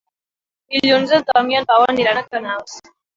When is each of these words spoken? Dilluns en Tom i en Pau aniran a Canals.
Dilluns 0.75 1.13
en 1.17 1.25
Tom 1.27 1.51
i 1.53 1.57
en 1.59 1.67
Pau 1.73 1.85
aniran 1.91 2.23
a 2.23 2.25
Canals. 2.31 2.75